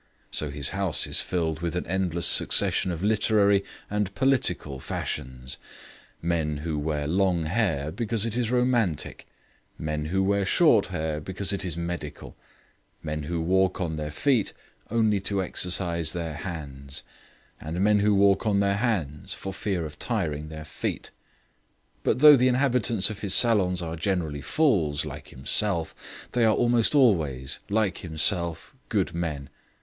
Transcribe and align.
So 0.31 0.49
his 0.49 0.69
house 0.69 1.05
is 1.05 1.21
filled 1.21 1.59
with 1.59 1.75
an 1.75 1.85
endless 1.85 2.25
succession 2.25 2.89
of 2.91 3.03
literary 3.03 3.63
and 3.87 4.11
political 4.15 4.79
fashions; 4.79 5.59
men 6.23 6.57
who 6.65 6.79
wear 6.79 7.05
long 7.05 7.43
hair 7.45 7.91
because 7.91 8.25
it 8.25 8.35
is 8.35 8.49
romantic; 8.49 9.27
men 9.77 10.05
who 10.05 10.23
wear 10.23 10.43
short 10.43 10.87
hair 10.87 11.19
because 11.21 11.53
it 11.53 11.63
is 11.63 11.77
medical; 11.77 12.35
men 13.03 13.21
who 13.21 13.39
walk 13.39 13.79
on 13.79 13.95
their 13.95 14.09
feet 14.09 14.53
only 14.89 15.19
to 15.19 15.43
exercise 15.43 16.13
their 16.13 16.33
hands; 16.33 17.03
and 17.59 17.79
men 17.79 17.99
who 17.99 18.15
walk 18.15 18.47
on 18.47 18.59
their 18.59 18.77
hands 18.77 19.35
for 19.35 19.53
fear 19.53 19.85
of 19.85 19.99
tiring 19.99 20.49
their 20.49 20.65
feet. 20.65 21.11
But 22.01 22.17
though 22.17 22.35
the 22.35 22.47
inhabitants 22.47 23.11
of 23.11 23.19
his 23.19 23.35
salons 23.35 23.83
are 23.83 23.95
generally 23.95 24.41
fools, 24.41 25.05
like 25.05 25.27
himself, 25.27 25.93
they 26.31 26.43
are 26.43 26.55
almost 26.55 26.95
always, 26.95 27.59
like 27.69 27.99
himself, 27.99 28.73
good 28.89 29.13
men. 29.13 29.49